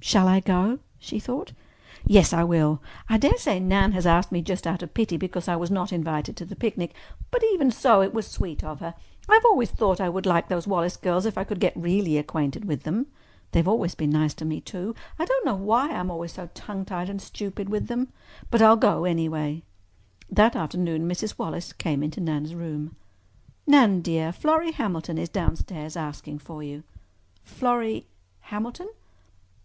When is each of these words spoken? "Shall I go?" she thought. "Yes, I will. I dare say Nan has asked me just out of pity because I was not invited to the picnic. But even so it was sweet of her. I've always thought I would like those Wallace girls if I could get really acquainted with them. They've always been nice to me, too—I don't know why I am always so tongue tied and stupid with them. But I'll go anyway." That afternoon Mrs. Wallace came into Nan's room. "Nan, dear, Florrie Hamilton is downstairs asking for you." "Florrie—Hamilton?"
"Shall 0.00 0.28
I 0.28 0.38
go?" 0.38 0.78
she 1.00 1.18
thought. 1.18 1.50
"Yes, 2.06 2.32
I 2.32 2.44
will. 2.44 2.80
I 3.08 3.18
dare 3.18 3.36
say 3.36 3.58
Nan 3.58 3.90
has 3.90 4.06
asked 4.06 4.30
me 4.30 4.40
just 4.40 4.64
out 4.64 4.80
of 4.80 4.94
pity 4.94 5.16
because 5.16 5.48
I 5.48 5.56
was 5.56 5.72
not 5.72 5.92
invited 5.92 6.36
to 6.36 6.44
the 6.44 6.54
picnic. 6.54 6.94
But 7.32 7.42
even 7.52 7.72
so 7.72 8.00
it 8.00 8.14
was 8.14 8.28
sweet 8.28 8.62
of 8.62 8.78
her. 8.78 8.94
I've 9.28 9.44
always 9.44 9.72
thought 9.72 10.00
I 10.00 10.08
would 10.08 10.24
like 10.24 10.46
those 10.46 10.68
Wallace 10.68 10.96
girls 10.96 11.26
if 11.26 11.36
I 11.36 11.42
could 11.42 11.58
get 11.58 11.76
really 11.76 12.16
acquainted 12.16 12.64
with 12.64 12.84
them. 12.84 13.08
They've 13.50 13.66
always 13.66 13.96
been 13.96 14.10
nice 14.10 14.34
to 14.34 14.44
me, 14.44 14.60
too—I 14.60 15.24
don't 15.24 15.44
know 15.46 15.56
why 15.56 15.90
I 15.90 15.94
am 15.96 16.12
always 16.12 16.34
so 16.34 16.48
tongue 16.54 16.84
tied 16.84 17.08
and 17.10 17.20
stupid 17.20 17.68
with 17.68 17.88
them. 17.88 18.12
But 18.52 18.62
I'll 18.62 18.76
go 18.76 19.04
anyway." 19.04 19.64
That 20.30 20.54
afternoon 20.54 21.08
Mrs. 21.08 21.40
Wallace 21.40 21.72
came 21.72 22.04
into 22.04 22.20
Nan's 22.20 22.54
room. 22.54 22.94
"Nan, 23.66 24.00
dear, 24.00 24.30
Florrie 24.32 24.70
Hamilton 24.70 25.18
is 25.18 25.28
downstairs 25.28 25.96
asking 25.96 26.38
for 26.38 26.62
you." 26.62 26.84
"Florrie—Hamilton?" 27.42 28.88